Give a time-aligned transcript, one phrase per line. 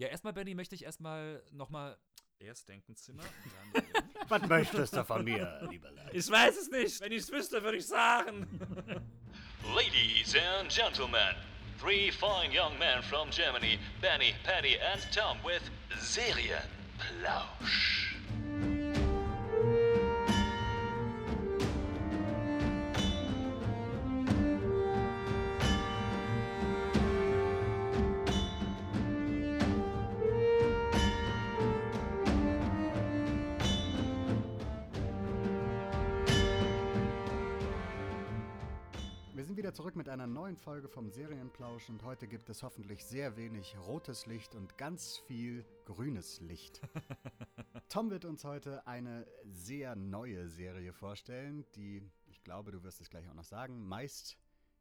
[0.00, 1.98] Ja, erstmal, Benny, möchte ich erstmal nochmal
[2.38, 3.22] erst Denkenzimmer,
[3.74, 3.84] dann.
[4.28, 6.08] Was möchtest du von mir, lieber Lars?
[6.14, 6.98] ich weiß es nicht.
[7.02, 8.46] Wenn ich es wüsste, würde ich sagen.
[9.74, 11.36] Ladies and gentlemen,
[11.78, 15.60] three fine young men from Germany, Benny, Patty, and Tom with
[15.98, 18.16] Serienplausch.
[40.50, 45.18] Neuen Folge vom Serienplausch und heute gibt es hoffentlich sehr wenig rotes Licht und ganz
[45.28, 46.80] viel grünes Licht.
[47.88, 53.10] Tom wird uns heute eine sehr neue Serie vorstellen, die, ich glaube, du wirst es
[53.10, 54.36] gleich auch noch sagen, meist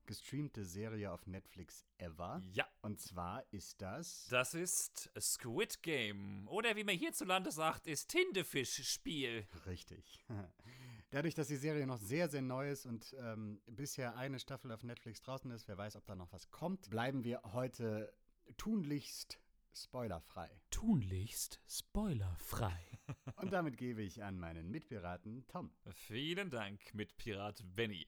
[0.08, 2.42] gestreamte Serie auf Netflix ever.
[2.54, 2.66] Ja.
[2.82, 4.26] Und zwar ist das.
[4.32, 6.48] Das ist Squid Game.
[6.48, 9.46] Oder wie man hierzulande sagt, ist Tindefisch-Spiel.
[9.68, 10.26] Richtig.
[11.12, 14.84] Dadurch, dass die Serie noch sehr, sehr neu ist und ähm, bisher eine Staffel auf
[14.84, 18.14] Netflix draußen ist, wer weiß, ob da noch was kommt, bleiben wir heute
[18.58, 19.40] tunlichst
[19.74, 20.50] spoilerfrei.
[20.70, 23.00] Tunlichst spoilerfrei.
[23.38, 25.72] Und damit gebe ich an meinen Mitpiraten Tom.
[25.94, 28.08] Vielen Dank, Mitpirat Benny.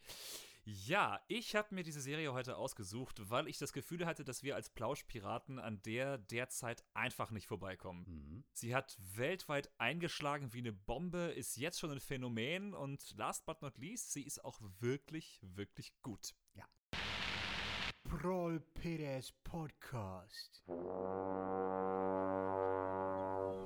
[0.64, 4.56] Ja, ich habe mir diese Serie heute ausgesucht, weil ich das Gefühl hatte, dass wir
[4.56, 8.46] als Plauschpiraten an der derzeit einfach nicht vorbeikommen.
[8.54, 13.64] Sie hat weltweit eingeschlagen wie eine Bombe, ist jetzt schon ein Phänomen und last but
[13.64, 16.36] not least, sie ist auch wirklich, wirklich gut.
[16.54, 16.66] Ja.
[18.04, 20.64] Prol Peters Podcast.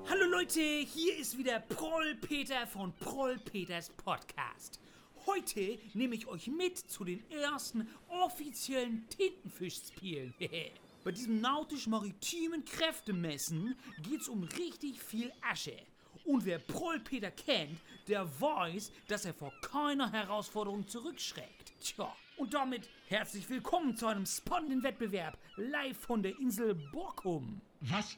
[0.07, 4.79] Hallo Leute, hier ist wieder Proll Peter von Proll Peters Podcast.
[5.25, 10.33] Heute nehme ich euch mit zu den ersten offiziellen Tintenfischspielen.
[11.03, 15.77] Bei diesem nautisch-maritimen Kräftemessen geht's um richtig viel Asche.
[16.25, 21.73] Und wer Proll Peter kennt, der weiß, dass er vor keiner Herausforderung zurückschreckt.
[21.81, 27.61] Tja, und damit herzlich willkommen zu einem spannenden Wettbewerb live von der Insel Borkum.
[27.81, 28.17] Was?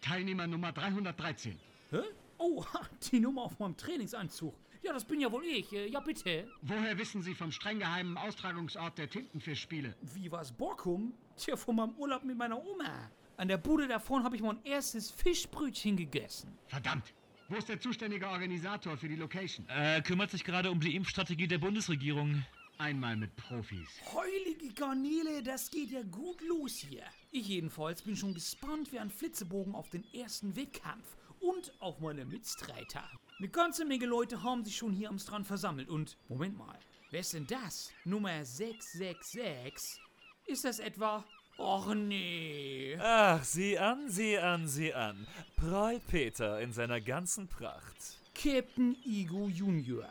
[0.00, 1.58] Teilnehmer Nummer 313.
[1.90, 2.00] Hä?
[2.38, 2.64] Oh,
[3.10, 4.54] die Nummer auf meinem Trainingsanzug.
[4.82, 5.72] Ja, das bin ja wohl ich.
[5.72, 6.48] Äh, Ja, bitte.
[6.62, 9.94] Woher wissen Sie vom streng geheimen Austragungsort der Tintenfischspiele?
[10.14, 11.14] Wie war's Borkum?
[11.36, 13.10] Tja, von meinem Urlaub mit meiner Oma.
[13.36, 16.56] An der Bude davon habe ich mein erstes Fischbrötchen gegessen.
[16.66, 17.14] Verdammt!
[17.48, 19.66] Wo ist der zuständige Organisator für die Location?
[19.68, 22.44] Äh, kümmert sich gerade um die Impfstrategie der Bundesregierung.
[22.78, 23.88] Einmal mit Profis.
[24.14, 27.04] Heilige Garnele, das geht ja gut los hier.
[27.30, 32.24] Ich jedenfalls bin schon gespannt wie ein Flitzebogen auf den ersten Wettkampf und auf meine
[32.24, 33.08] Mitstreiter.
[33.38, 36.78] Eine ganze Menge Leute haben sich schon hier am Strand versammelt und, Moment mal,
[37.10, 37.92] wer ist denn das?
[38.06, 40.00] Nummer 666?
[40.46, 41.22] Ist das etwa...
[41.58, 42.96] Och nee.
[42.98, 45.26] Ach, sieh an, sieh an, sieh an.
[45.56, 48.18] Prall Peter in seiner ganzen Pracht.
[48.34, 50.08] Captain Igo Junior.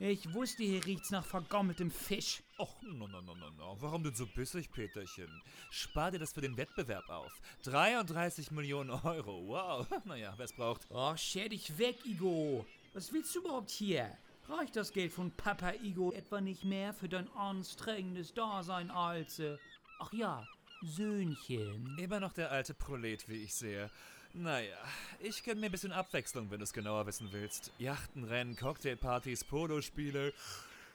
[0.00, 2.42] Ich wusste, hier riecht's nach vergammeltem Fisch.
[2.58, 3.76] Och, no, no, no, no, no.
[3.80, 5.42] Warum denn so bissig, Peterchen?
[5.70, 7.30] Spar dir das für den Wettbewerb auf.
[7.64, 9.86] 33 Millionen Euro, wow.
[10.06, 10.86] Naja, wer's braucht.
[10.88, 12.64] Oh, scher dich weg, Igo.
[12.94, 14.16] Was willst du überhaupt hier?
[14.48, 19.38] Reicht das Geld von Papa Igo etwa nicht mehr für dein anstrengendes Dasein als...
[19.38, 19.58] Äh,
[19.98, 20.46] ach ja,
[20.82, 21.98] Söhnchen?
[21.98, 23.90] Immer noch der alte Prolet, wie ich sehe.
[24.32, 24.78] Naja,
[25.20, 27.70] ich gönn mir ein bisschen Abwechslung, wenn du es genauer wissen willst.
[27.78, 30.32] Yachtenrennen, Cocktailpartys, Polospiele.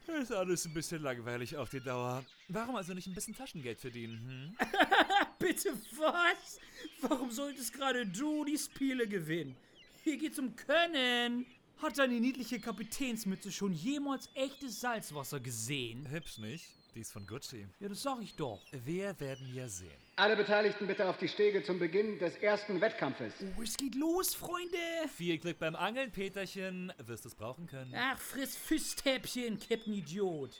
[0.07, 2.23] Ist alles ein bisschen langweilig auf die Dauer.
[2.47, 4.67] Warum also nicht ein bisschen Taschengeld verdienen, hm?
[5.39, 6.59] Bitte was?
[7.01, 9.55] Warum solltest gerade du die Spiele gewinnen?
[10.03, 11.45] Hier geht's um Können.
[11.81, 16.09] Hat deine niedliche Kapitänsmütze schon jemals echtes Salzwasser gesehen?
[16.09, 16.65] Hübsch nicht?
[16.93, 17.67] Die ist von Gucci.
[17.79, 18.59] Ja, das sag ich doch.
[18.71, 19.91] Wir werden ja sehen.
[20.17, 23.33] Alle Beteiligten bitte auf die Stege zum Beginn des ersten Wettkampfes.
[23.57, 24.77] Oh, es geht los, Freunde.
[25.15, 26.91] Viel Glück beim Angeln, Peterchen.
[27.05, 27.93] Wirst es brauchen können.
[27.95, 30.59] Ach, friss Fischstäbchen, Captain Idiot.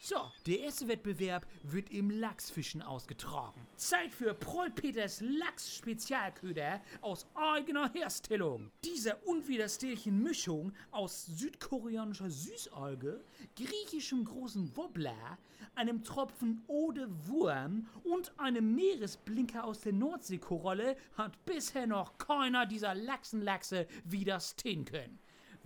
[0.00, 0.16] So,
[0.46, 3.66] der erste Wettbewerb wird im Lachsfischen ausgetragen.
[3.76, 8.70] Zeit für Prollpeters Lachs-Spezialköder aus eigener Herstellung.
[8.84, 13.24] Dieser unwiderstehlichen Mischung aus südkoreanischer Süßalge,
[13.56, 15.38] griechischem großen Wobbler,
[15.74, 22.94] einem Tropfen Ode Wurm und einem Meeresblinker aus der Nordseekoralle hat bisher noch keiner dieser
[22.94, 25.18] Lachsenlachse widerstehen können.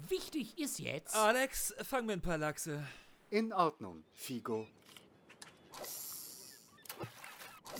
[0.08, 1.16] Wichtig ist jetzt...
[1.16, 2.86] Alex, fang mir ein paar Lachse.
[3.30, 4.66] In Ordnung, Figo.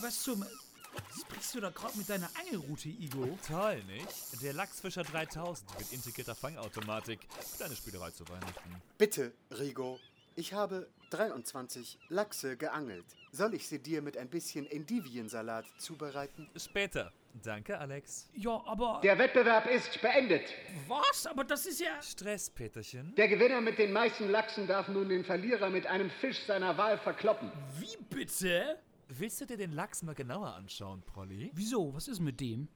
[0.01, 0.45] Was zum...
[1.19, 3.39] Sprichst du da gerade mit deiner Angelroute, Igo?
[3.47, 4.43] Toll, nicht?
[4.43, 7.21] Der Lachsfischer 3000 mit integrierter Fangautomatik.
[7.57, 8.83] Kleine Spielerei zu Weihnachten.
[8.99, 9.99] Bitte, Rigo.
[10.37, 13.07] Ich habe 23 Lachse geangelt.
[13.33, 16.49] Soll ich sie dir mit ein bisschen Endiviensalat zubereiten?
[16.57, 17.13] Später.
[17.43, 18.29] Danke, Alex.
[18.35, 19.01] Ja, aber.
[19.03, 20.43] Der Wettbewerb ist beendet.
[20.87, 21.27] Was?
[21.27, 22.01] Aber das ist ja.
[22.03, 23.15] Stress, Peterchen.
[23.17, 26.99] Der Gewinner mit den meisten Lachsen darf nun den Verlierer mit einem Fisch seiner Wahl
[26.99, 27.51] verkloppen.
[27.79, 28.79] Wie bitte?
[29.09, 31.51] Willst du dir den Lachs mal genauer anschauen, Prolly?
[31.55, 31.95] Wieso?
[31.95, 32.69] Was ist mit dem?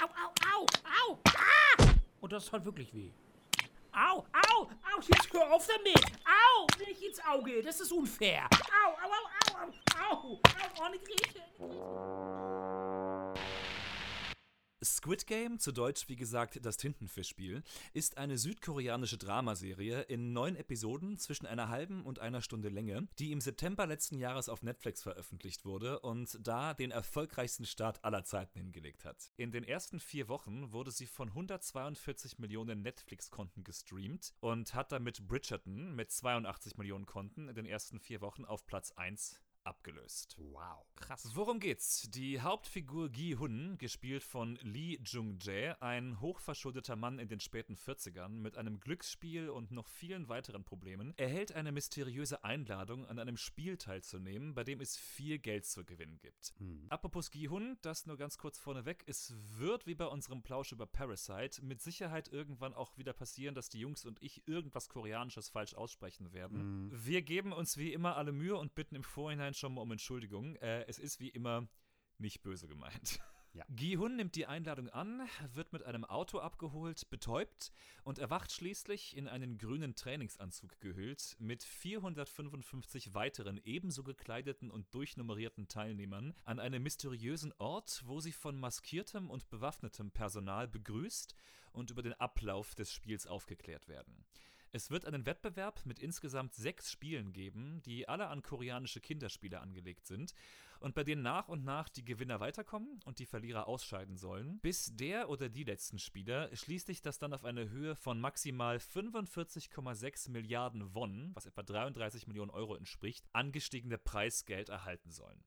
[0.00, 1.18] Au, au, au, au!
[1.28, 1.84] Ah!
[2.20, 3.10] Und das hat wirklich weh.
[3.92, 6.04] Au, au, au, jetzt hör auf damit!
[6.24, 8.46] Au, nicht ins Auge, das ist unfair!
[8.52, 10.40] Au, au, au, au, au, au, au,
[10.84, 12.57] oh, nicht riechen!
[14.96, 17.62] Squid Game, zu Deutsch wie gesagt das Tintenfischspiel,
[17.92, 23.32] ist eine südkoreanische Dramaserie in neun Episoden zwischen einer halben und einer Stunde Länge, die
[23.32, 28.58] im September letzten Jahres auf Netflix veröffentlicht wurde und da den erfolgreichsten Start aller Zeiten
[28.58, 29.30] hingelegt hat.
[29.36, 35.26] In den ersten vier Wochen wurde sie von 142 Millionen Netflix-Konten gestreamt und hat damit
[35.26, 40.36] Bridgerton mit 82 Millionen Konten in den ersten vier Wochen auf Platz 1 abgelöst.
[40.38, 40.86] Wow.
[40.96, 41.30] Krass.
[41.34, 42.10] Worum geht's?
[42.10, 48.30] Die Hauptfigur Gi Hun, gespielt von Lee Jung-jae, ein hochverschuldeter Mann in den späten 40ern
[48.30, 53.76] mit einem Glücksspiel und noch vielen weiteren Problemen, erhält eine mysteriöse Einladung, an einem Spiel
[53.76, 56.54] teilzunehmen, bei dem es viel Geld zu gewinnen gibt.
[56.58, 56.86] Hm.
[56.88, 60.86] Apropos Gi Hun, das nur ganz kurz vorneweg, es wird wie bei unserem Plausch über
[60.86, 65.74] Parasite mit Sicherheit irgendwann auch wieder passieren, dass die Jungs und ich irgendwas Koreanisches falsch
[65.74, 66.90] aussprechen werden.
[66.92, 70.56] Wir geben uns wie immer alle Mühe und bitten im Vorhinein schon mal um Entschuldigung.
[70.56, 71.68] Äh, es ist wie immer
[72.18, 73.20] nicht böse gemeint.
[73.52, 73.64] Ja.
[73.70, 77.72] Gi-hun nimmt die Einladung an, wird mit einem Auto abgeholt, betäubt
[78.04, 85.68] und erwacht schließlich in einen grünen Trainingsanzug gehüllt mit 455 weiteren ebenso gekleideten und durchnummerierten
[85.68, 91.34] Teilnehmern an einem mysteriösen Ort, wo sie von maskiertem und bewaffnetem Personal begrüßt
[91.72, 94.24] und über den Ablauf des Spiels aufgeklärt werden.
[94.70, 100.06] Es wird einen Wettbewerb mit insgesamt sechs Spielen geben, die alle an koreanische Kinderspiele angelegt
[100.06, 100.34] sind
[100.80, 104.94] und bei denen nach und nach die Gewinner weiterkommen und die Verlierer ausscheiden sollen, bis
[104.94, 110.94] der oder die letzten Spieler schließlich das dann auf eine Höhe von maximal 45,6 Milliarden
[110.94, 115.42] Won, was etwa 33 Millionen Euro entspricht, angestiegene Preisgeld erhalten sollen.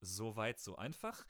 [0.00, 1.24] Soweit, so einfach.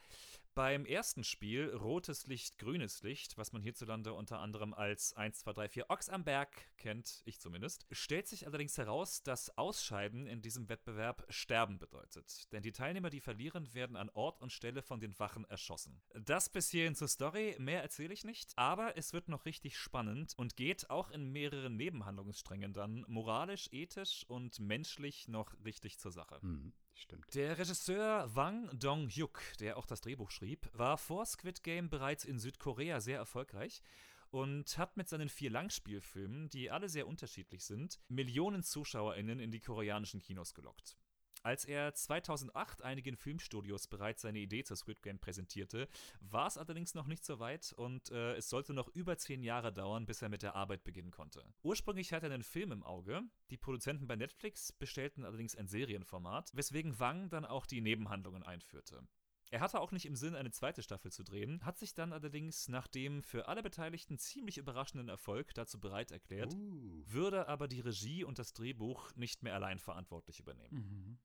[0.54, 5.52] Beim ersten Spiel, rotes Licht, grünes Licht, was man hierzulande unter anderem als 1, 2,
[5.52, 10.42] 3, 4 Ochs am Berg kennt, ich zumindest, stellt sich allerdings heraus, dass Ausscheiden in
[10.42, 12.52] diesem Wettbewerb Sterben bedeutet.
[12.52, 16.00] Denn die Teilnehmer, die verlieren, werden an Ort und Stelle von den Wachen erschossen.
[16.14, 20.34] Das bis hierhin zur Story, mehr erzähle ich nicht, aber es wird noch richtig spannend
[20.36, 26.40] und geht auch in mehreren Nebenhandlungssträngen dann moralisch, ethisch und menschlich noch richtig zur Sache.
[26.42, 27.34] Hm, stimmt.
[27.34, 32.38] Der Regisseur Wang Dong-hyuk, der auch das Drehbuch schrieb, war vor Squid Game bereits in
[32.38, 33.82] Südkorea sehr erfolgreich
[34.30, 39.60] und hat mit seinen vier Langspielfilmen, die alle sehr unterschiedlich sind, Millionen ZuschauerInnen in die
[39.60, 40.96] koreanischen Kinos gelockt.
[41.44, 45.88] Als er 2008 einigen Filmstudios bereits seine Idee zur Squid Game präsentierte,
[46.20, 49.70] war es allerdings noch nicht so weit und äh, es sollte noch über zehn Jahre
[49.70, 51.44] dauern, bis er mit der Arbeit beginnen konnte.
[51.62, 53.20] Ursprünglich hatte er einen Film im Auge,
[53.50, 59.06] die Produzenten bei Netflix bestellten allerdings ein Serienformat, weswegen Wang dann auch die Nebenhandlungen einführte.
[59.54, 62.66] Er hatte auch nicht im Sinn, eine zweite Staffel zu drehen, hat sich dann allerdings
[62.68, 67.04] nach dem für alle Beteiligten ziemlich überraschenden Erfolg dazu bereit erklärt, Uh.
[67.06, 71.20] würde aber die Regie und das Drehbuch nicht mehr allein verantwortlich übernehmen.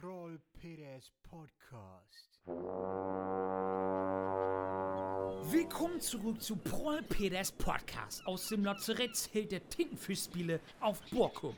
[0.00, 2.38] Proll Peters Podcast.
[5.50, 11.56] Willkommen zurück zu Proll Peters Podcast aus dem Lazarettsheld der Tintenfischspiele auf Borkum.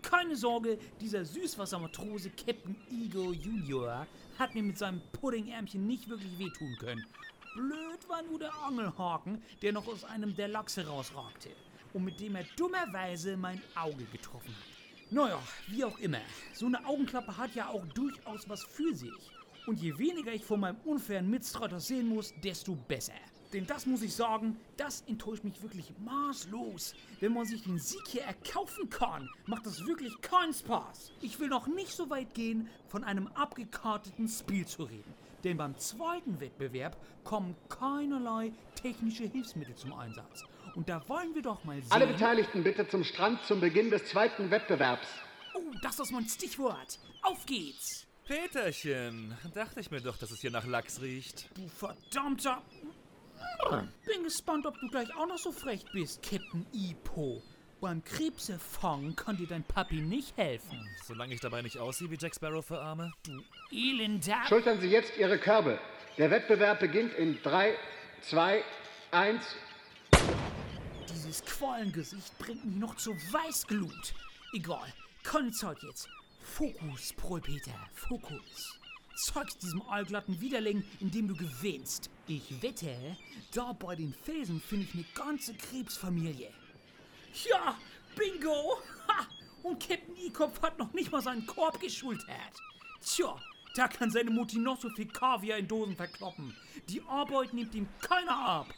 [0.00, 4.06] Keine Sorge, dieser Süßwassermatrose Captain Ego Junior
[4.38, 7.04] hat mir mit seinem Puddingärmchen nicht wirklich wehtun können.
[7.54, 11.50] Blöd war nur der Angelhaken, der noch aus einem der Lachse rausragte
[11.92, 14.73] und mit dem er dummerweise mein Auge getroffen hat.
[15.14, 16.18] Naja, wie auch immer,
[16.54, 19.30] so eine Augenklappe hat ja auch durchaus was für sich.
[19.64, 23.12] Und je weniger ich von meinem unfairen Mitstreiter sehen muss, desto besser.
[23.52, 26.96] Denn das muss ich sagen, das enttäuscht mich wirklich maßlos.
[27.20, 31.12] Wenn man sich den Sieg hier erkaufen kann, macht das wirklich keinen Spaß.
[31.20, 35.14] Ich will noch nicht so weit gehen, von einem abgekarteten Spiel zu reden.
[35.44, 40.42] Denn beim zweiten Wettbewerb kommen keinerlei technische Hilfsmittel zum Einsatz.
[40.74, 41.92] Und da wollen wir doch mal sehen.
[41.92, 45.06] Alle Beteiligten bitte zum Strand zum Beginn des zweiten Wettbewerbs.
[45.54, 46.98] Oh, das ist mein Stichwort.
[47.22, 48.06] Auf geht's.
[48.26, 51.48] Peterchen, dachte ich mir doch, dass es hier nach Lachs riecht.
[51.54, 52.62] Du verdammter.
[54.06, 57.42] Bin gespannt, ob du gleich auch noch so frech bist, Captain Ipo.
[57.80, 60.88] Beim Krebsefangen kann dir dein Papi nicht helfen.
[61.04, 63.12] Solange ich dabei nicht aussehe wie Jack Sparrow für Arme.
[63.70, 64.42] Elender.
[64.48, 65.78] Schultern Sie jetzt Ihre Körbe.
[66.16, 67.74] Der Wettbewerb beginnt in 3,
[68.22, 68.64] 2,
[69.10, 69.44] 1.
[71.12, 74.14] Dieses Quallengesicht bringt mich noch zur Weißglut.
[74.52, 74.92] Egal,
[75.22, 76.08] keine Zeit jetzt.
[76.40, 78.78] Fokus, Propeter, Fokus.
[79.16, 82.10] zeugst diesem allglatten Widerling, indem du gewinnst.
[82.26, 83.16] Ich wette,
[83.52, 86.50] da bei den Felsen finde ich eine ganze Krebsfamilie.
[87.48, 87.76] Ja,
[88.16, 88.78] bingo!
[89.08, 89.26] Ha!
[89.62, 92.54] Und Captain E-Kopf hat noch nicht mal seinen Korb geschultert.
[93.02, 93.36] Tja,
[93.74, 96.54] da kann seine Mutti noch so viel Kaviar in Dosen verkloppen.
[96.88, 98.74] Die Arbeit nimmt ihm keiner ab.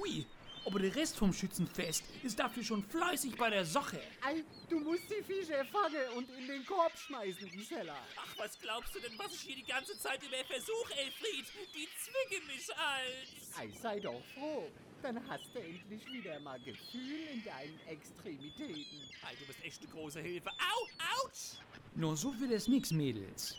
[0.00, 0.26] Ui,
[0.66, 4.00] aber der Rest vom Schützenfest ist dafür schon fleißig bei der Sache.
[4.22, 7.96] Ei, du musst die Viecher fangen und in den Korb schmeißen, Gisela.
[8.16, 11.46] Ach, was glaubst du denn, was ich hier die ganze Zeit über versuche, Elfried?
[11.74, 13.58] Die zwingen mich als.
[13.58, 14.70] Ei, sei doch froh.
[15.02, 18.98] Dann hast du endlich wieder mal Gefühl in deinen Extremitäten.
[19.22, 20.48] Ei, du bist echt eine große Hilfe.
[20.48, 21.58] Au, ouch!
[21.94, 23.56] Nur so will es nix, Mädels.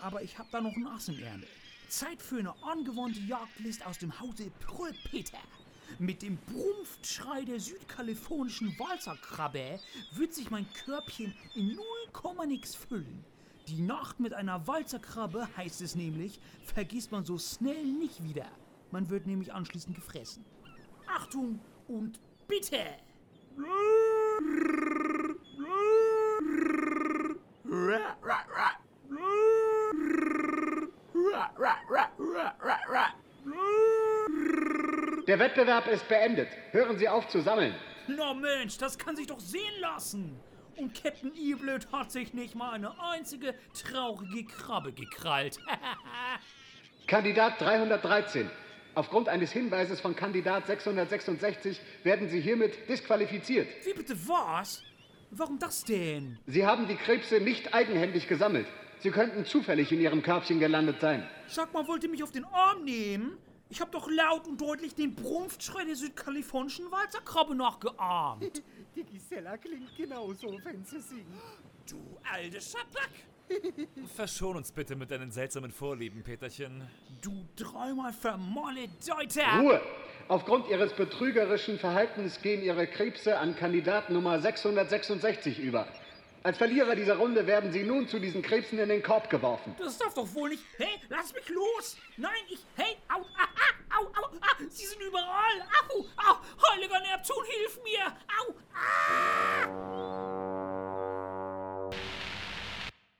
[0.00, 1.48] Aber ich hab da noch ein Ass im Ärmel.
[1.88, 5.38] Zeit für eine angewohnte Jagdlist aus dem Hause Pröpeter.
[5.98, 9.80] Mit dem Brumpftschrei der südkalifornischen Walzerkrabbe
[10.12, 13.24] wird sich mein Körbchen in 0, nix füllen.
[13.66, 18.46] Die Nacht mit einer Walzerkrabbe, heißt es nämlich, vergisst man so schnell nicht wieder.
[18.90, 20.44] Man wird nämlich anschließend gefressen.
[21.06, 22.78] Achtung und bitte!
[35.28, 36.48] Der Wettbewerb ist beendet.
[36.72, 37.74] Hören Sie auf zu sammeln.
[38.06, 40.40] Na Mensch, das kann sich doch sehen lassen.
[40.76, 45.58] Und Captain Eblöd hat sich nicht mal eine einzige traurige Krabbe gekrallt.
[47.06, 48.50] Kandidat 313.
[48.94, 53.68] Aufgrund eines Hinweises von Kandidat 666 werden Sie hiermit disqualifiziert.
[53.84, 54.82] Wie bitte was?
[55.30, 56.38] Warum das denn?
[56.46, 58.66] Sie haben die Krebse nicht eigenhändig gesammelt.
[59.00, 61.28] Sie könnten zufällig in Ihrem Körbchen gelandet sein.
[61.48, 63.36] Sag mal, wollt ihr mich auf den Arm nehmen?
[63.70, 68.62] Ich hab doch laut und deutlich den Brumpftschrei der südkalifornischen Walzerkrabbe nachgeahmt.
[68.94, 71.26] Die Gisela klingt genauso, wenn sie singt.
[71.88, 71.98] Du
[72.32, 73.10] alte Schabrack!
[74.14, 76.88] Verschon uns bitte mit deinen seltsamen Vorlieben, Peterchen.
[77.20, 79.60] Du dreimal vermoledeuter!
[79.60, 79.80] Ruhe!
[80.28, 85.88] Aufgrund Ihres betrügerischen Verhaltens gehen Ihre Krebse an Kandidat Nummer 666 über.
[86.42, 89.74] Als Verlierer dieser Runde werden Sie nun zu diesen Krebsen in den Korb geworfen.
[89.78, 90.62] Das darf doch wohl nicht.
[90.76, 91.96] Hey, lass mich los!
[92.16, 92.60] Nein, ich.
[92.76, 95.66] Hey, au, ah, ah, au, au, ah, sie sind überall!
[95.90, 96.36] Au, au,
[96.70, 98.06] heiliger Neptun, hilf mir!
[98.38, 99.88] Au, ah!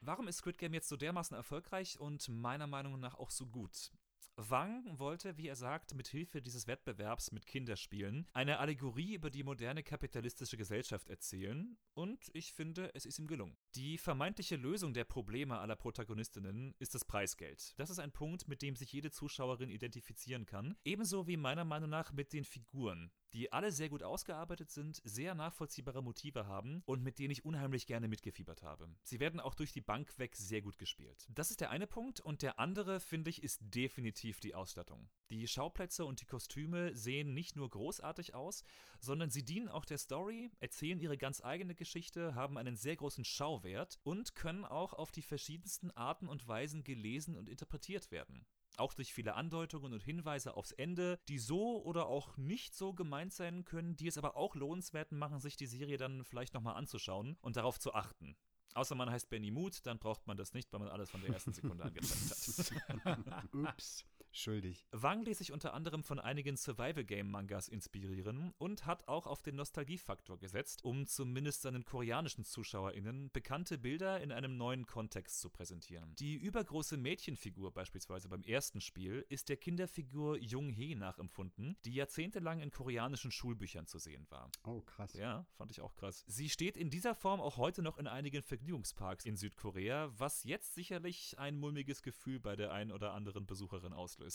[0.01, 3.91] Warum ist Squid Game jetzt so dermaßen erfolgreich und meiner Meinung nach auch so gut?
[4.41, 9.43] Wang wollte, wie er sagt, mit Hilfe dieses Wettbewerbs mit Kinderspielen eine Allegorie über die
[9.43, 13.57] moderne kapitalistische Gesellschaft erzählen und ich finde, es ist ihm gelungen.
[13.75, 17.75] Die vermeintliche Lösung der Probleme aller Protagonistinnen ist das Preisgeld.
[17.81, 21.91] Das ist ein Punkt, mit dem sich jede Zuschauerin identifizieren kann, ebenso wie meiner Meinung
[21.91, 27.03] nach mit den Figuren, die alle sehr gut ausgearbeitet sind, sehr nachvollziehbare Motive haben und
[27.03, 28.89] mit denen ich unheimlich gerne mitgefiebert habe.
[29.03, 31.27] Sie werden auch durch die Bank weg sehr gut gespielt.
[31.31, 35.09] Das ist der eine Punkt und der andere, finde ich, ist definitiv die Ausstattung.
[35.31, 38.65] Die Schauplätze und die Kostüme sehen nicht nur großartig aus,
[39.01, 43.25] sondern sie dienen auch der Story, erzählen ihre ganz eigene Geschichte, haben einen sehr großen
[43.25, 48.47] Schauwert und können auch auf die verschiedensten Arten und Weisen gelesen und interpretiert werden.
[48.79, 53.33] Auch durch viele Andeutungen und Hinweise aufs Ende, die so oder auch nicht so gemeint
[53.33, 57.37] sein können, die es aber auch lohnenswert machen, sich die Serie dann vielleicht nochmal anzuschauen
[57.41, 58.37] und darauf zu achten.
[58.75, 61.31] Außer man heißt Benny Mood, dann braucht man das nicht, weil man alles von der
[61.31, 63.55] ersten Sekunde angezeigt hat.
[63.55, 64.05] Ups,
[64.39, 64.87] schuldig.
[64.93, 70.39] Wang ließ sich unter anderem von einigen Survival-Game-Mangas inspirieren und hat auch auf den Nostalgiefaktor
[70.39, 76.15] gesetzt, um zumindest seinen koreanischen ZuschauerInnen bekannte Bilder in einem neuen Kontext zu präsentieren.
[76.17, 82.61] Die übergroße Mädchenfigur beispielsweise beim ersten Spiel ist der Kinderfigur Jung Hee nachempfunden, die jahrzehntelang
[82.61, 84.51] in koreanischen Schulbüchern zu sehen war.
[84.65, 85.15] Oh, krass.
[85.15, 86.25] Ja, fand ich auch krass.
[86.27, 90.75] Sie steht in dieser Form auch heute noch in einigen Vergnügungsparks in Südkorea, was jetzt
[90.75, 94.28] sicherlich ein mulmiges Gefühl bei der ein oder anderen Besucherin auslöst.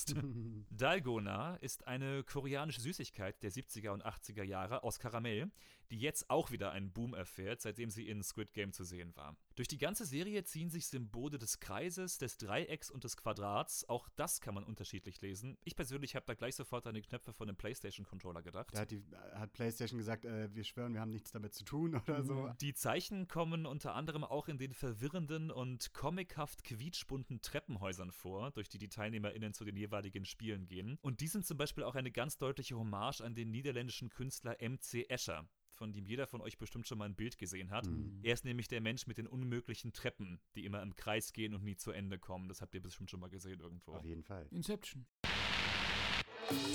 [0.70, 5.52] Dalgona ist eine koreanische Süßigkeit der 70er und 80er Jahre aus Karamell,
[5.94, 9.38] die jetzt auch wieder einen Boom erfährt, seitdem sie in Squid Game zu sehen war.
[9.56, 13.88] Durch die ganze Serie ziehen sich Symbole des Kreises, des Dreiecks und des Quadrats.
[13.88, 15.56] Auch das kann man unterschiedlich lesen.
[15.64, 18.74] Ich persönlich habe da gleich sofort an die Knöpfe von dem PlayStation-Controller gedacht.
[18.74, 19.04] Da hat, die,
[19.36, 22.52] hat PlayStation gesagt, äh, wir schwören, wir haben nichts damit zu tun oder so.
[22.60, 28.68] Die Zeichen kommen unter anderem auch in den verwirrenden und comichaft quietschbunten Treppenhäusern vor, durch
[28.68, 30.98] die die TeilnehmerInnen zu den jeweiligen Spielen gehen.
[31.04, 35.08] Und die sind zum Beispiel auch eine ganz deutliche Hommage an den niederländischen Künstler MC
[35.08, 37.88] Escher von dem jeder von euch bestimmt schon mal ein Bild gesehen hat.
[37.88, 38.20] Mhm.
[38.24, 41.64] Er ist nämlich der Mensch mit den unmöglichen Treppen, die immer im Kreis gehen und
[41.64, 42.48] nie zu Ende kommen.
[42.48, 43.94] Das habt ihr bestimmt schon mal gesehen irgendwo.
[43.94, 44.48] Auf jeden Fall.
[44.52, 45.06] Inception.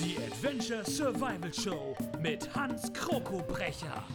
[0.00, 4.07] Die Adventure Survival Show mit Hans Krokobrecher.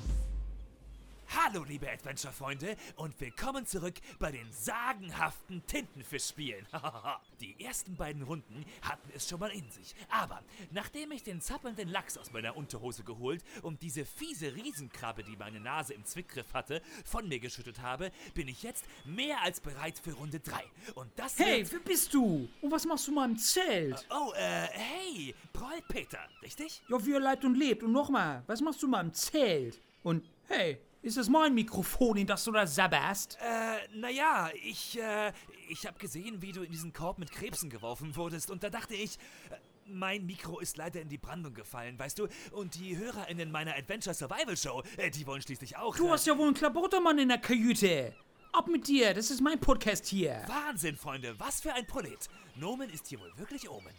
[1.36, 6.68] Hallo, liebe Adventure-Freunde und willkommen zurück bei den sagenhaften Tintenfischspielen.
[7.42, 9.96] Die ersten beiden Runden hatten es schon mal in sich.
[10.10, 15.36] Aber nachdem ich den zappelnden Lachs aus meiner Unterhose geholt und diese fiese Riesenkrabbe, die
[15.36, 19.98] meine Nase im Zwickgriff hatte, von mir geschüttelt habe, bin ich jetzt mehr als bereit
[19.98, 20.64] für Runde 3.
[20.94, 22.48] Und das Hey, wer bist du?
[22.62, 24.06] Und was machst du mal im Zelt?
[24.12, 26.84] Oh, äh, hey, Proll Peter, richtig?
[26.88, 27.82] Ja, wie er lebt und lebt.
[27.82, 29.82] Und nochmal, was machst du mal im Zelt?
[30.04, 33.38] Und hey, ist das mein Mikrofon, in das du da sabberst?
[33.42, 35.32] Äh, naja, ich, äh,
[35.70, 38.96] ich hab gesehen, wie du in diesen Korb mit Krebsen geworfen wurdest und da dachte
[38.96, 39.18] ich,
[39.50, 39.56] äh,
[39.86, 42.28] mein Mikro ist leider in die Brandung gefallen, weißt du?
[42.52, 45.96] Und die HörerInnen meiner Adventure Survival Show, äh, die wollen schließlich auch.
[45.96, 48.16] Du äh, hast ja wohl einen Klabottermann in der Kajüte.
[48.54, 50.44] Ab mit dir, das ist mein Podcast hier.
[50.48, 52.30] Wahnsinn, Freunde, was für ein Prolet.
[52.56, 53.94] Nomen ist hier wohl wirklich Omen.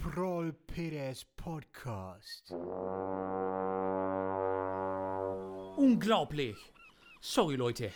[0.00, 2.54] Proll Peters Podcast.
[5.78, 6.56] Unglaublich.
[7.20, 7.92] Sorry, Leute.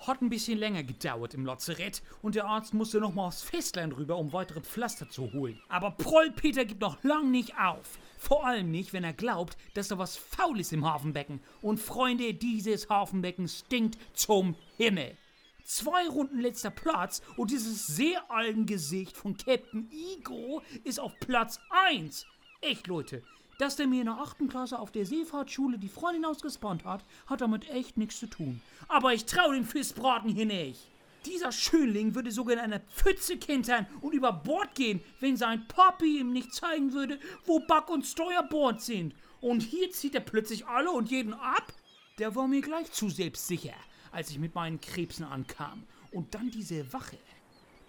[0.00, 3.94] Hat ein bisschen länger gedauert im Lazarett und der Arzt musste noch mal aufs Festland
[3.98, 5.60] rüber, um weitere Pflaster zu holen.
[5.68, 7.98] Aber Prollpeter gibt noch lang nicht auf.
[8.16, 11.40] Vor allem nicht, wenn er glaubt, dass da was faul ist im Hafenbecken.
[11.60, 15.14] Und Freunde, dieses Hafenbecken stinkt zum Himmel.
[15.62, 22.24] Zwei Runden letzter Platz und dieses Seealgengesicht von Captain Igo ist auf Platz 1.
[22.62, 23.22] Echt, Leute.
[23.58, 24.48] Dass der mir in der 8.
[24.48, 28.60] Klasse auf der Seefahrtschule die Freundin ausgespannt hat, hat damit echt nichts zu tun.
[28.88, 30.80] Aber ich trau den Fischbraten hier nicht.
[31.24, 36.20] Dieser Schönling würde sogar in einer Pfütze kentern und über Bord gehen, wenn sein Papi
[36.20, 39.14] ihm nicht zeigen würde, wo Back- und Steuerbord sind.
[39.40, 41.72] Und hier zieht er plötzlich alle und jeden ab?
[42.18, 43.74] Der war mir gleich zu selbstsicher,
[44.12, 45.84] als ich mit meinen Krebsen ankam.
[46.12, 47.18] Und dann diese Wache.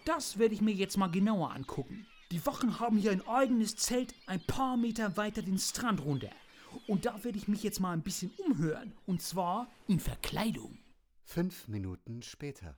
[0.05, 2.07] Das werde ich mir jetzt mal genauer angucken.
[2.31, 6.31] Die Wachen haben hier ein eigenes Zelt ein paar Meter weiter den Strand runter.
[6.85, 8.91] Und da werde ich mich jetzt mal ein bisschen umhören.
[9.05, 10.77] Und zwar in Verkleidung.
[11.23, 12.75] Fünf Minuten später.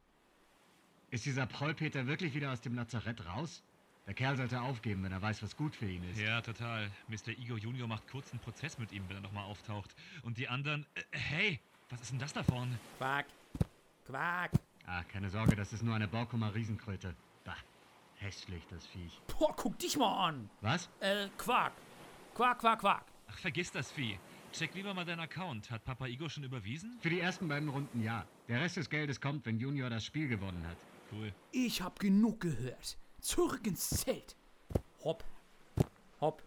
[1.10, 3.64] Ist dieser Prollpeter wirklich wieder aus dem Lazarett raus?
[4.06, 6.20] Der Kerl sollte aufgeben, wenn er weiß, was gut für ihn ist.
[6.20, 6.92] Ja, total.
[7.08, 7.30] Mr.
[7.30, 9.96] Igor Junior macht kurzen Prozess mit ihm, wenn er nochmal auftaucht.
[10.22, 10.86] Und die anderen.
[10.94, 11.60] Äh, hey,
[11.90, 12.78] was ist denn das da vorne?
[12.98, 13.26] Quack.
[14.06, 14.52] Quack.
[14.86, 17.16] Ah, keine Sorge, das ist nur eine Borkumer Riesenkröte.
[17.44, 17.56] Bah,
[18.20, 19.22] hässlich, das Viech.
[19.38, 20.50] Boah, guck dich mal an.
[20.62, 20.90] Was?
[21.00, 21.74] Äh, Quark.
[22.36, 23.06] Quark, Quark, Quark.
[23.28, 24.20] Ach, vergiss das Vieh.
[24.52, 25.70] Check lieber mal deinen Account.
[25.70, 26.98] Hat Papa Igor schon überwiesen?
[27.02, 28.26] Für die ersten beiden Runden ja.
[28.48, 30.78] Der Rest des Geldes kommt, wenn Junior das Spiel gewonnen hat.
[31.12, 31.34] Cool.
[31.52, 32.98] Ich hab genug gehört.
[33.20, 34.36] Zurück ins Zelt.
[35.04, 35.24] Hopp.
[36.20, 36.44] Hopp.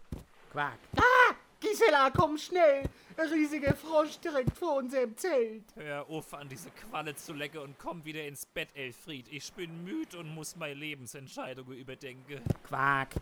[0.51, 0.79] Quack.
[0.97, 1.35] Ah!
[1.59, 2.83] Gisela, komm schnell!
[3.15, 5.63] Ein riesiger Frosch direkt vor unserem Zelt.
[5.75, 9.27] Hör auf, an diese Qualle zu lecken und komm wieder ins Bett, Elfried.
[9.29, 12.41] Ich bin müde und muss meine Lebensentscheidungen überdenken.
[12.63, 13.15] Quack.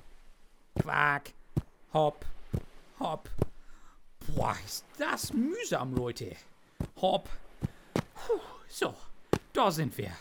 [0.80, 1.34] Quack.
[1.94, 2.26] Hopp.
[3.00, 3.30] Hopp.
[4.28, 6.36] Boah, ist das mühsam, Leute.
[7.02, 7.30] Hopp.
[7.94, 8.96] Puh, so,
[9.52, 10.12] da sind wir.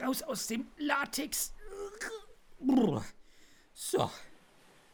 [0.00, 1.52] Raus aus dem Latex.
[3.74, 4.10] So.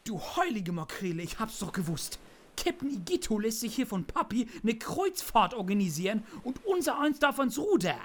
[0.04, 2.18] Du heilige Makrele, ich hab's doch gewusst.
[2.56, 7.58] Captain Igito lässt sich hier von Papi eine Kreuzfahrt organisieren und unser eins darf ans
[7.58, 7.96] Ruder.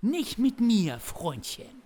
[0.00, 1.82] Nicht mit mir, Freundchen.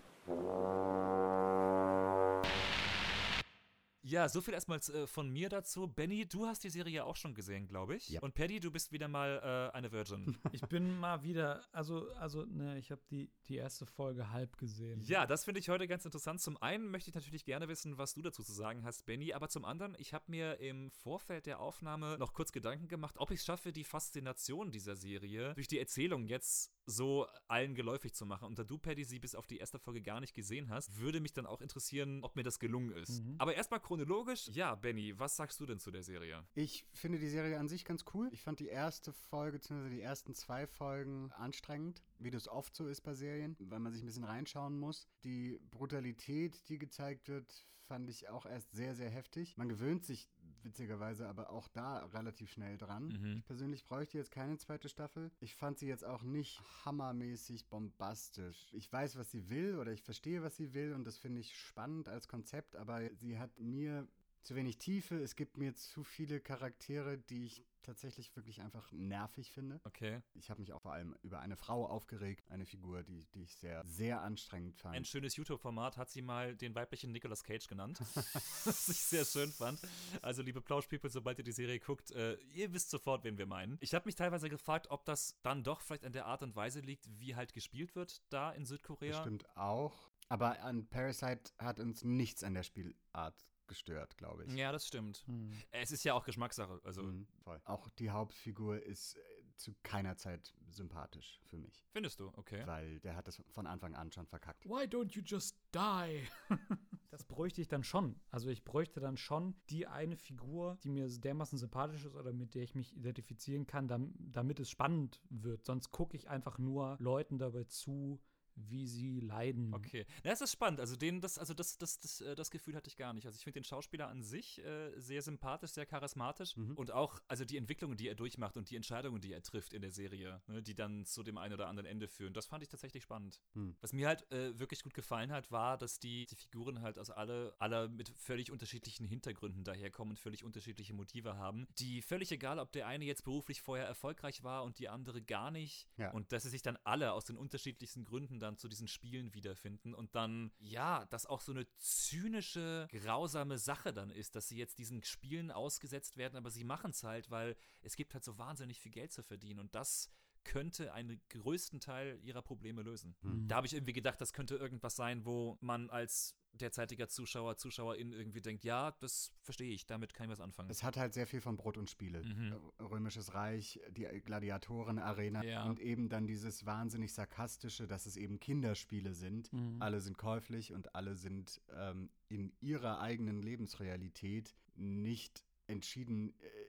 [4.10, 5.86] Ja, so viel erstmal äh, von mir dazu.
[5.86, 8.08] Benny, du hast die Serie ja auch schon gesehen, glaube ich.
[8.08, 8.20] Ja.
[8.22, 10.36] Und Paddy, du bist wieder mal äh, eine Virgin.
[10.52, 15.00] Ich bin mal wieder, also, also, ne, ich habe die, die erste Folge halb gesehen.
[15.02, 16.40] Ja, das finde ich heute ganz interessant.
[16.40, 19.32] Zum einen möchte ich natürlich gerne wissen, was du dazu zu sagen hast, Benny.
[19.32, 23.30] Aber zum anderen, ich habe mir im Vorfeld der Aufnahme noch kurz Gedanken gemacht, ob
[23.30, 28.26] ich es schaffe, die Faszination dieser Serie durch die Erzählung jetzt so allen geläufig zu
[28.26, 28.46] machen.
[28.46, 31.20] Und da du, Paddy, sie bis auf die erste Folge gar nicht gesehen hast, würde
[31.20, 33.22] mich dann auch interessieren, ob mir das gelungen ist.
[33.22, 33.36] Mhm.
[33.38, 34.48] Aber erstmal chronologisch.
[34.48, 36.44] Ja, Benny, was sagst du denn zu der Serie?
[36.54, 38.28] Ich finde die Serie an sich ganz cool.
[38.32, 42.86] Ich fand die erste Folge, beziehungsweise die ersten zwei Folgen anstrengend, wie das oft so
[42.86, 45.08] ist bei Serien, weil man sich ein bisschen reinschauen muss.
[45.24, 49.56] Die Brutalität, die gezeigt wird, fand ich auch erst sehr, sehr heftig.
[49.56, 50.28] Man gewöhnt sich
[50.64, 53.08] witzigerweise aber auch da relativ schnell dran.
[53.08, 53.36] Mhm.
[53.38, 55.30] Ich persönlich bräuchte jetzt keine zweite Staffel.
[55.40, 58.68] Ich fand sie jetzt auch nicht hammermäßig bombastisch.
[58.72, 61.56] Ich weiß, was sie will oder ich verstehe, was sie will und das finde ich
[61.56, 64.06] spannend als Konzept, aber sie hat mir
[64.42, 65.16] zu wenig Tiefe.
[65.16, 69.80] Es gibt mir zu viele Charaktere, die ich tatsächlich wirklich einfach nervig finde.
[69.84, 70.20] Okay.
[70.34, 73.56] Ich habe mich auch vor allem über eine Frau aufgeregt, eine Figur, die, die ich
[73.56, 74.96] sehr, sehr anstrengend fand.
[74.96, 78.00] Ein schönes YouTube-Format hat sie mal den weiblichen Nicolas Cage genannt.
[78.64, 79.80] was ich sehr schön fand.
[80.22, 83.78] Also, liebe Plausch-People, sobald ihr die Serie guckt, äh, ihr wisst sofort, wen wir meinen.
[83.80, 86.80] Ich habe mich teilweise gefragt, ob das dann doch vielleicht an der Art und Weise
[86.80, 89.16] liegt, wie halt gespielt wird da in Südkorea.
[89.16, 90.10] Bestimmt auch.
[90.28, 94.52] Aber an Parasite hat uns nichts an der Spielart gestört, glaube ich.
[94.52, 95.24] Ja, das stimmt.
[95.26, 95.50] Hm.
[95.70, 96.80] Es ist ja auch Geschmackssache.
[96.84, 97.60] Also, Mhm, voll.
[97.64, 99.20] Auch die Hauptfigur ist äh,
[99.56, 101.86] zu keiner Zeit sympathisch für mich.
[101.92, 102.32] Findest du?
[102.36, 102.66] Okay.
[102.66, 104.64] Weil der hat das von Anfang an schon verkackt.
[104.66, 106.26] Why don't you just die?
[107.10, 108.20] das bräuchte ich dann schon.
[108.30, 112.54] Also ich bräuchte dann schon die eine Figur, die mir dermaßen sympathisch ist oder mit
[112.54, 115.64] der ich mich identifizieren kann, dam damit es spannend wird.
[115.64, 118.20] Sonst gucke ich einfach nur Leuten dabei zu,
[118.68, 119.72] wie sie leiden.
[119.74, 120.06] Okay.
[120.24, 120.80] Na, es ist spannend.
[120.80, 123.26] Also, den, das, also das, das, das, äh, das Gefühl hatte ich gar nicht.
[123.26, 126.56] Also, ich finde den Schauspieler an sich äh, sehr sympathisch, sehr charismatisch.
[126.56, 126.76] Mhm.
[126.76, 129.82] Und auch, also die Entwicklungen, die er durchmacht und die Entscheidungen, die er trifft in
[129.82, 132.68] der Serie, ne, die dann zu dem einen oder anderen Ende führen, das fand ich
[132.68, 133.40] tatsächlich spannend.
[133.54, 133.76] Mhm.
[133.80, 137.12] Was mir halt äh, wirklich gut gefallen hat, war, dass die, die Figuren halt also
[137.14, 141.66] alle, alle mit völlig unterschiedlichen Hintergründen daherkommen und völlig unterschiedliche Motive haben.
[141.78, 145.50] Die völlig egal, ob der eine jetzt beruflich vorher erfolgreich war und die andere gar
[145.50, 145.88] nicht.
[145.96, 146.10] Ja.
[146.10, 149.94] Und dass sie sich dann alle aus den unterschiedlichsten Gründen dann zu diesen Spielen wiederfinden
[149.94, 154.78] und dann, ja, das auch so eine zynische, grausame Sache dann ist, dass sie jetzt
[154.78, 158.80] diesen Spielen ausgesetzt werden, aber sie machen es halt, weil es gibt halt so wahnsinnig
[158.80, 160.10] viel Geld zu verdienen und das
[160.44, 163.16] könnte einen größten Teil ihrer Probleme lösen.
[163.22, 163.48] Mhm.
[163.48, 168.12] Da habe ich irgendwie gedacht, das könnte irgendwas sein, wo man als derzeitiger Zuschauer, Zuschauerin
[168.12, 170.70] irgendwie denkt, ja, das verstehe ich, damit kann ich was anfangen.
[170.70, 172.22] Es hat halt sehr viel von Brot und Spiele.
[172.22, 172.52] Mhm.
[172.78, 175.64] Äh, Römisches Reich, die Gladiatoren-Arena ja.
[175.64, 179.52] und eben dann dieses wahnsinnig sarkastische, dass es eben Kinderspiele sind.
[179.52, 179.80] Mhm.
[179.80, 186.59] Alle sind käuflich und alle sind ähm, in ihrer eigenen Lebensrealität nicht entschieden äh,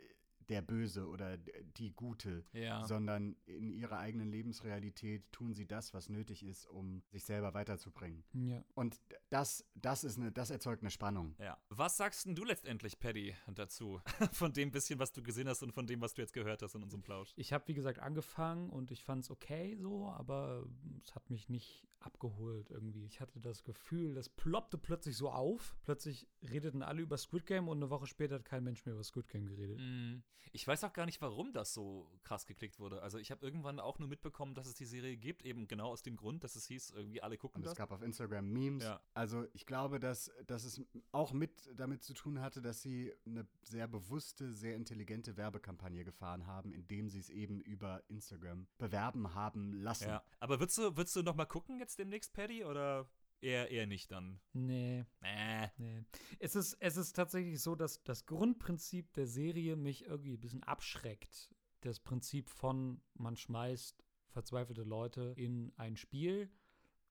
[0.51, 2.85] der Böse oder die Gute, ja.
[2.85, 8.25] sondern in ihrer eigenen Lebensrealität tun sie das, was nötig ist, um sich selber weiterzubringen.
[8.33, 8.61] Ja.
[8.73, 11.35] Und das, das, ist eine, das erzeugt eine Spannung.
[11.39, 11.57] Ja.
[11.69, 14.01] Was sagst denn du letztendlich, Paddy, dazu?
[14.33, 16.75] Von dem bisschen, was du gesehen hast und von dem, was du jetzt gehört hast
[16.75, 17.31] in unserem Plausch.
[17.37, 20.67] Ich habe, wie gesagt, angefangen und ich fand es okay so, aber
[21.01, 23.05] es hat mich nicht abgeholt irgendwie.
[23.05, 25.75] Ich hatte das Gefühl, das ploppte plötzlich so auf.
[25.83, 29.03] Plötzlich redeten alle über Squid Game und eine Woche später hat kein Mensch mehr über
[29.03, 29.79] Squid Game geredet.
[29.79, 30.23] Mm.
[30.53, 33.01] Ich weiß auch gar nicht, warum das so krass geklickt wurde.
[33.01, 36.01] Also ich habe irgendwann auch nur mitbekommen, dass es die Serie gibt, eben genau aus
[36.01, 37.73] dem Grund, dass es hieß, irgendwie alle gucken und das.
[37.73, 38.83] Es gab auf Instagram Memes.
[38.83, 39.01] Ja.
[39.13, 43.47] Also ich glaube, dass, dass es auch mit damit zu tun hatte, dass sie eine
[43.63, 49.71] sehr bewusste, sehr intelligente Werbekampagne gefahren haben, indem sie es eben über Instagram bewerben haben
[49.73, 50.09] lassen.
[50.09, 50.23] Ja.
[50.39, 53.09] Aber würdest du, würdest du noch mal gucken jetzt demnächst, Paddy, oder
[53.41, 54.39] Eher, eher nicht dann.
[54.53, 55.03] Nee.
[55.21, 55.67] Äh.
[55.77, 56.03] Nee.
[56.37, 60.63] Es ist, es ist tatsächlich so, dass das Grundprinzip der Serie mich irgendwie ein bisschen
[60.63, 61.51] abschreckt.
[61.81, 66.51] Das Prinzip von, man schmeißt verzweifelte Leute in ein Spiel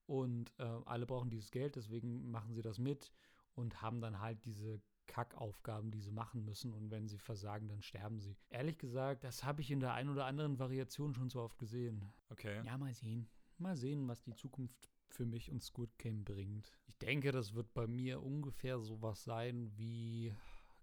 [0.07, 3.13] und äh, alle brauchen dieses Geld, deswegen machen sie das mit
[3.55, 7.83] und haben dann halt diese Kackaufgaben, die sie machen müssen und wenn sie versagen, dann
[7.83, 8.37] sterben sie.
[8.49, 12.13] Ehrlich gesagt, das habe ich in der einen oder anderen Variation schon so oft gesehen.
[12.29, 12.63] Okay.
[12.65, 13.29] Ja, mal sehen.
[13.61, 16.73] Mal sehen, was die Zukunft für mich und Squid Game bringt.
[16.87, 20.35] Ich denke, das wird bei mir ungefähr sowas sein wie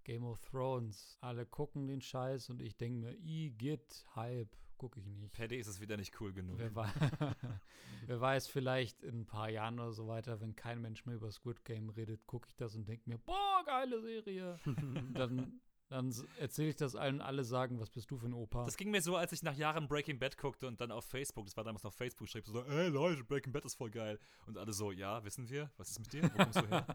[0.04, 1.18] Game of Thrones.
[1.22, 5.34] Alle gucken den Scheiß und ich denke mir, i git Hype, gucke ich nicht.
[5.34, 6.58] Per ist es wieder nicht cool genug.
[6.58, 6.94] Wer, weiß,
[8.06, 11.32] wer weiß, vielleicht in ein paar Jahren oder so weiter, wenn kein Mensch mehr über
[11.32, 14.60] Squid Game redet, gucke ich das und denke mir, boah, geile Serie.
[15.14, 15.60] dann
[15.90, 18.66] dann erzähle ich das allen, alle sagen, was bist du für ein Opa?
[18.66, 21.46] Das ging mir so, als ich nach Jahren Breaking Bad guckte und dann auf Facebook,
[21.46, 24.20] das war damals noch Facebook, schrieb so, ey Leute, Breaking Bad ist voll geil.
[24.46, 26.24] Und alle so, ja, wissen wir, was ist mit dir?
[26.24, 26.86] Wo kommst du her?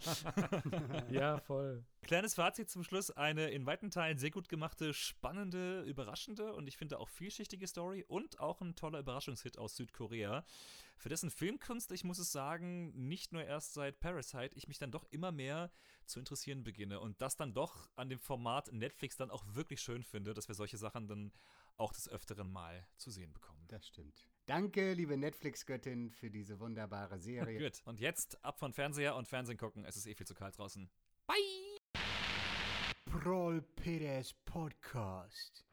[1.11, 1.85] ja, voll.
[2.03, 6.77] Kleines Fazit zum Schluss, eine in weiten Teilen sehr gut gemachte, spannende, überraschende und ich
[6.77, 10.45] finde auch vielschichtige Story und auch ein toller Überraschungshit aus Südkorea
[11.03, 14.93] für dessen Filmkunst, ich muss es sagen, nicht nur erst seit Parasite, ich mich dann
[14.93, 15.73] doch immer mehr
[16.07, 20.05] zu interessieren beginne und das dann doch an dem Format Netflix dann auch wirklich schön
[20.05, 21.33] finde, dass wir solche Sachen dann
[21.77, 23.67] auch des Öfteren mal zu sehen bekommen.
[23.67, 24.29] Das stimmt.
[24.47, 27.59] Danke, liebe Netflix-Göttin, für diese wunderbare Serie.
[27.59, 29.85] Gut, und jetzt ab von Fernseher und Fernsehen gucken.
[29.85, 30.89] Es ist eh viel zu kalt draußen.
[31.27, 31.83] Bye!
[33.07, 35.65] Prol Peters Podcast.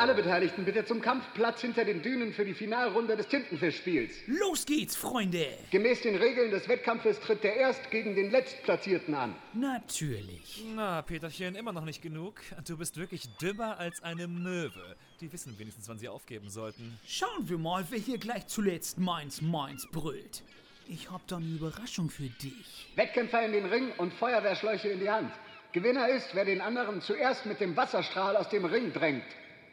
[0.00, 4.14] Alle Beteiligten bitte zum Kampfplatz hinter den Dünen für die Finalrunde des Tintenfischspiels.
[4.28, 5.46] Los geht's, Freunde!
[5.70, 9.36] Gemäß den Regeln des Wettkampfes tritt der Erst gegen den Letztplatzierten an.
[9.52, 10.64] Natürlich.
[10.74, 12.40] Na, Peterchen, immer noch nicht genug.
[12.66, 14.96] Du bist wirklich dümmer als eine Möwe.
[15.20, 16.98] Die wissen wenigstens, wann sie aufgeben sollten.
[17.06, 20.42] Schauen wir mal, wer hier gleich zuletzt Mainz Mainz brüllt.
[20.88, 22.90] Ich hab da eine Überraschung für dich.
[22.96, 25.30] Wettkämpfer in den Ring und Feuerwehrschläuche in die Hand.
[25.72, 29.26] Gewinner ist, wer den anderen zuerst mit dem Wasserstrahl aus dem Ring drängt.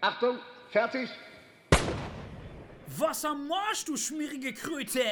[0.08, 0.40] Achtung,
[0.72, 1.10] fertig.
[2.98, 5.04] Wassermarsch, du schmierige Kröte!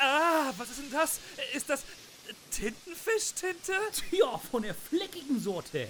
[0.00, 1.20] Ah, was ist denn das?
[1.52, 1.84] Ist das
[2.50, 3.74] Tintenfischtinte?
[4.10, 5.86] Ja, von der fleckigen Sorte.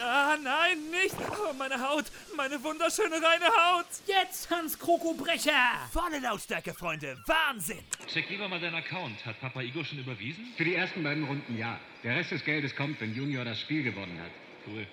[0.00, 1.14] Ah, nein, nicht!
[1.38, 2.06] Oh, meine Haut!
[2.34, 3.86] Meine wunderschöne reine Haut!
[4.06, 5.88] Jetzt, Hans Krokobrecher!
[5.92, 7.16] Volle Lautstärke, Freunde!
[7.26, 7.84] Wahnsinn!
[8.12, 9.24] Check lieber mal deinen Account.
[9.24, 10.52] Hat Papa Igor schon überwiesen?
[10.56, 11.78] Für die ersten beiden Runden ja.
[12.02, 14.32] Der Rest des Geldes kommt, wenn Junior das Spiel gewonnen hat.
[14.66, 14.84] Cool.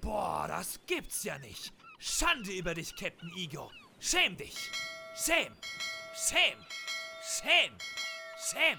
[0.00, 1.72] Boah, das gibt's ja nicht.
[1.98, 3.70] Schande über dich, Captain Ego.
[4.00, 4.70] Schäm dich.
[5.16, 5.52] Schäm.
[6.14, 6.58] Schäm.
[7.22, 7.72] Schäm.
[8.50, 8.78] Schäm.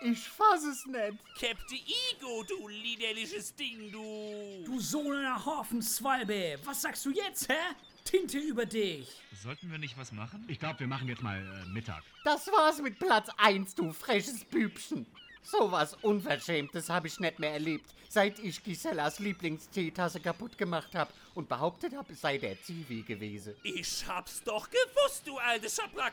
[0.00, 1.18] Ich fass es nicht.
[1.40, 1.78] Captain
[2.12, 4.62] Ego, du liederliches Ding, du.
[4.64, 7.74] Du Sohn einer Hafenzwalbe, was sagst du jetzt, hä?
[8.04, 9.08] Tinte über dich.
[9.42, 10.44] Sollten wir nicht was machen?
[10.48, 12.02] Ich glaube, wir machen jetzt mal äh, Mittag.
[12.24, 15.04] Das war's mit Platz 1, du freches Bübchen.
[15.50, 21.10] So was Unverschämtes habe ich nicht mehr erlebt, seit ich Gisellas Lieblingsteetasse kaputt gemacht habe
[21.34, 23.54] und behauptet habe, es sei der Zivi gewesen.
[23.62, 26.12] Ich hab's doch gewusst, du alte Schabrack.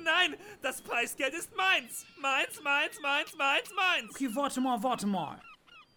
[0.00, 2.06] Nein, das Preisgeld ist meins.
[2.20, 4.10] Meins, meins, meins, meins, meins.
[4.10, 5.40] Okay, warte mal, warte mal.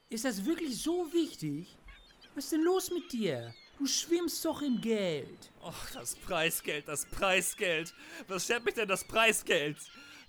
[0.07, 1.75] Ist das wirklich so wichtig?
[2.35, 3.51] Was ist denn los mit dir?
[3.79, 5.51] Du schwimmst doch im Geld.
[5.63, 7.95] Och, das Preisgeld, das Preisgeld.
[8.27, 9.77] Was stellt mich denn das Preisgeld?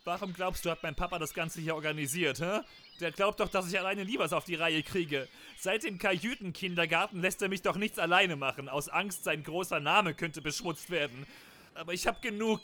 [0.08, 2.60] Warum glaubst du, hat mein Papa das Ganze hier organisiert, hä?
[2.98, 5.28] Der glaubt doch, dass ich alleine nie was auf die Reihe kriege.
[5.58, 10.14] Seit dem Kajütenkindergarten lässt er mich doch nichts alleine machen, aus Angst, sein großer Name
[10.14, 11.26] könnte beschmutzt werden.
[11.74, 12.62] Aber ich hab genug.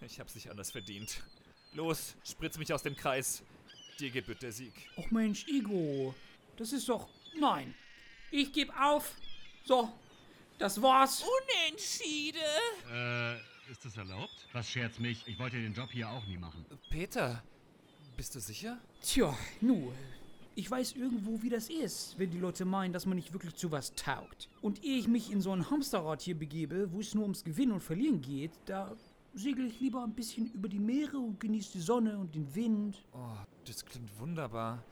[0.00, 1.22] Ich hab's nicht anders verdient.
[1.74, 3.44] Los, spritz mich aus dem Kreis.
[4.00, 4.74] Dir gebührt der Sieg.
[4.96, 6.12] Och Mensch, Igo.
[6.56, 7.08] Das ist doch.
[7.38, 7.72] Nein.
[8.32, 9.14] Ich geb auf.
[9.64, 9.96] So.
[10.58, 11.22] Das war's.
[11.22, 12.40] Unentschieden.
[12.92, 13.36] Äh,
[13.70, 14.48] ist das erlaubt?
[14.52, 15.26] Was scherzt mich?
[15.26, 16.64] Ich wollte den Job hier auch nie machen.
[16.90, 17.42] Peter,
[18.16, 18.78] bist du sicher?
[19.02, 19.92] Tja, nu.
[20.54, 23.70] Ich weiß irgendwo, wie das ist, wenn die Leute meinen, dass man nicht wirklich zu
[23.70, 24.48] was taugt.
[24.60, 27.72] Und ehe ich mich in so ein Hamsterrad hier begebe, wo es nur ums Gewinnen
[27.72, 28.96] und Verlieren geht, da
[29.34, 33.04] segel ich lieber ein bisschen über die Meere und genieße die Sonne und den Wind.
[33.12, 34.82] Oh, das klingt wunderbar.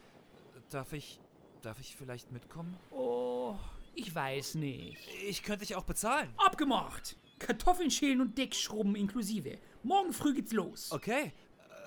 [0.70, 1.18] Darf ich.
[1.62, 2.76] Darf ich vielleicht mitkommen?
[2.92, 3.56] Oh,
[3.94, 4.98] ich weiß nicht.
[5.26, 6.28] Ich könnte dich auch bezahlen.
[6.36, 7.16] Abgemacht!
[7.38, 9.58] Kartoffeln schälen und Deckschrubben inklusive.
[9.82, 10.90] Morgen früh geht's los.
[10.92, 11.32] Okay.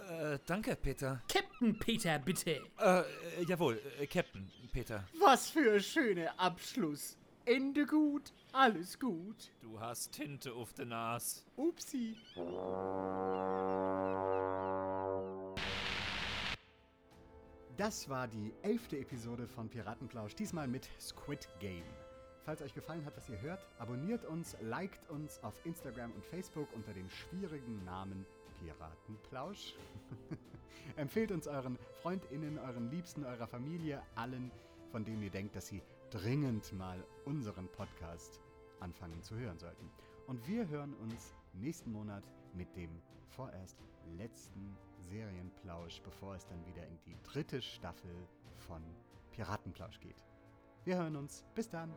[0.10, 1.22] Äh, danke, Peter.
[1.32, 2.62] Captain Peter, bitte.
[2.80, 3.04] Äh, äh,
[3.48, 5.06] jawohl, äh, Captain Peter.
[5.20, 7.16] Was für ein schöner Abschluss.
[7.46, 9.52] Ende gut, alles gut.
[9.62, 11.46] Du hast Tinte auf der Nas.
[11.56, 12.16] Upsi.
[17.78, 21.86] Das war die elfte Episode von Piratenplausch, diesmal mit Squid Game.
[22.46, 26.68] Falls euch gefallen hat, was ihr hört, abonniert uns, liked uns auf Instagram und Facebook
[26.74, 28.26] unter dem schwierigen Namen
[28.60, 29.76] Piratenplausch.
[30.96, 34.52] Empfehlt uns euren FreundInnen, euren Liebsten, eurer Familie, allen,
[34.92, 38.40] von denen ihr denkt, dass sie dringend mal unseren Podcast
[38.80, 39.90] anfangen zu hören sollten.
[40.28, 42.24] Und wir hören uns nächsten Monat
[42.54, 43.78] mit dem vorerst
[44.18, 48.12] letzten Serienplausch, bevor es dann wieder in die dritte Staffel
[48.56, 48.82] von
[49.32, 50.24] Piratenplausch geht.
[50.86, 51.44] Wir hören uns.
[51.56, 51.94] Bis dann.